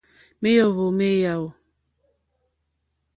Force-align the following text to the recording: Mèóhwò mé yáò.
Mèóhwò 0.41 0.85
mé 0.97 1.07
yáò. 1.23 1.43